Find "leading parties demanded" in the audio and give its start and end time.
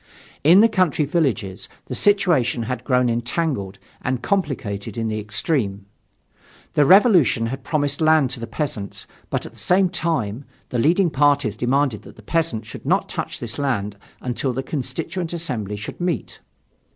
10.79-12.01